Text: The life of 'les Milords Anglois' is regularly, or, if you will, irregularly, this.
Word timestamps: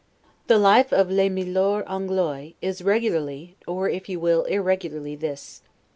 The 0.47 0.57
life 0.57 0.91
of 0.91 1.11
'les 1.11 1.29
Milords 1.29 1.85
Anglois' 1.87 2.55
is 2.59 2.81
regularly, 2.81 3.55
or, 3.67 3.87
if 3.87 4.09
you 4.09 4.19
will, 4.19 4.45
irregularly, 4.45 5.15
this. 5.15 5.61